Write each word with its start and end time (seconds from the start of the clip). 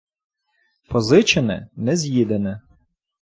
Позичене— 0.89 1.69
не 1.75 1.95
з'їдене. 1.97 2.61